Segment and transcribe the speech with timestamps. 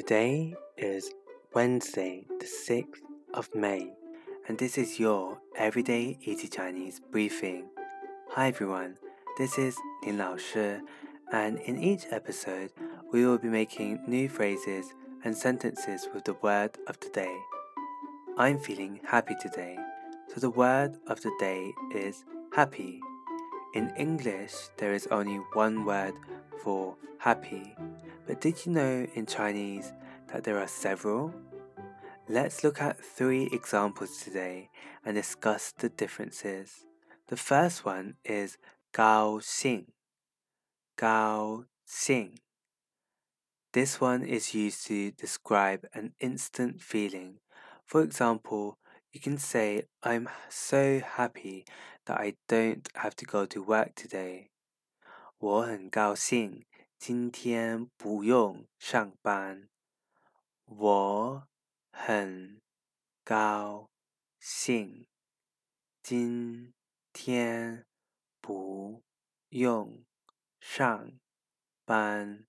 [0.00, 1.12] Today is
[1.52, 3.02] Wednesday, the 6th
[3.34, 3.92] of May,
[4.48, 7.66] and this is your Everyday Easy Chinese briefing.
[8.30, 8.96] Hi everyone,
[9.36, 10.78] this is Lin Lao Shi,
[11.32, 12.70] and in each episode,
[13.12, 17.36] we will be making new phrases and sentences with the word of the day.
[18.38, 19.76] I'm feeling happy today,
[20.28, 22.24] so the word of the day is
[22.54, 23.02] happy.
[23.72, 26.14] In English, there is only one word
[26.60, 27.76] for happy,
[28.26, 29.92] but did you know in Chinese
[30.32, 31.32] that there are several?
[32.28, 34.70] Let's look at three examples today
[35.04, 36.84] and discuss the differences.
[37.28, 38.58] The first one is
[38.92, 39.86] Gao Xing.
[40.96, 42.38] Gao Xing.
[43.72, 47.36] This one is used to describe an instant feeling.
[47.86, 48.78] For example,
[49.15, 51.65] you can say, I'm so happy
[52.05, 54.49] that I don't have to go to work today.
[55.37, 56.65] 我很高兴
[56.97, 59.69] 今天不用上班。
[60.65, 61.47] 我
[61.91, 62.61] 很
[63.23, 63.89] 高
[64.39, 65.07] 兴
[66.01, 66.73] 今
[67.13, 67.85] 天
[68.41, 69.03] 不
[69.49, 70.03] 用
[70.59, 71.19] 上
[71.85, 72.45] 班。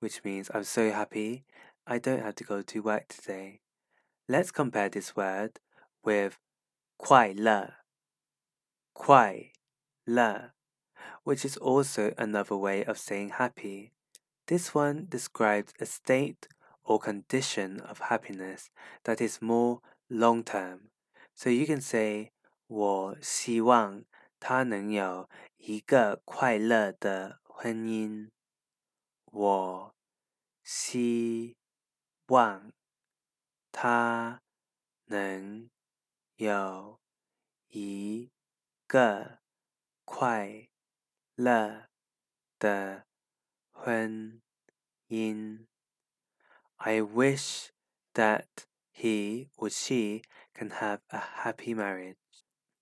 [0.00, 1.44] Which means I'm so happy
[1.84, 3.60] I don't have to go to work today.
[4.28, 5.60] Let's compare this word
[6.02, 6.38] with
[6.96, 7.84] 快乐,
[8.92, 9.52] 快
[10.04, 10.52] 乐,
[11.24, 13.92] which is also another way of saying happy.
[14.46, 16.48] This one describes a state
[16.84, 18.70] or condition of happiness
[19.04, 20.90] that is more long term.
[21.34, 22.32] So you can say
[22.68, 24.04] 我希望
[24.40, 25.28] 他能有
[25.58, 28.30] 一个快乐的婚姻。
[29.26, 29.94] 我
[30.62, 31.56] 希
[32.28, 32.69] 望
[33.80, 34.42] 他
[35.06, 35.70] 能
[36.36, 37.00] 有
[37.68, 38.30] 一
[38.86, 39.40] 个
[40.04, 40.68] 快
[41.34, 41.88] 乐
[42.58, 43.06] 的
[43.70, 44.40] 婚
[45.08, 45.66] 姻。
[46.76, 47.70] I wish
[48.14, 50.22] that he or she
[50.54, 52.16] can have a happy marriage.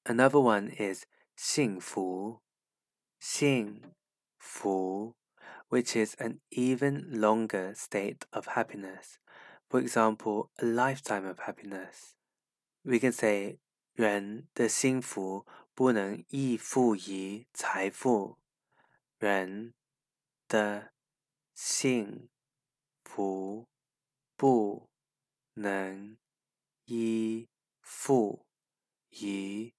[0.05, 1.07] Another one is
[1.37, 2.41] 幸福,
[3.21, 3.95] 幸
[4.39, 5.15] 福,
[5.69, 9.19] which is an even longer state of happiness.
[9.69, 12.15] For example, a lifetime of happiness.
[12.83, 13.59] We can say
[13.95, 18.39] 人的幸福不能依附于财富，
[19.19, 19.75] 人
[20.47, 20.93] 的
[21.55, 22.29] 幸
[23.03, 23.69] 福
[24.37, 24.91] 不
[25.55, 26.19] 能
[26.85, 27.49] 依
[27.81, 28.47] 附
[29.11, 29.75] 于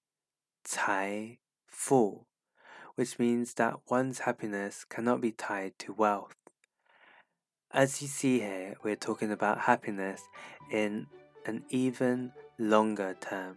[0.64, 2.26] 财富，
[2.96, 6.34] which means that one's happiness cannot be tied to wealth.
[7.73, 10.27] As you see here, we're talking about happiness
[10.71, 11.07] in
[11.45, 13.55] an even longer term.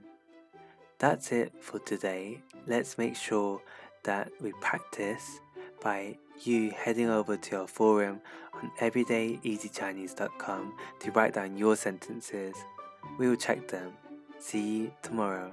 [1.00, 2.40] That's it for today.
[2.68, 3.60] Let's make sure
[4.04, 5.40] that we practice
[5.82, 8.20] by you heading over to our forum
[8.52, 12.54] on everydayeasychinese.com to write down your sentences.
[13.18, 13.94] We will check them.
[14.38, 15.52] See you tomorrow.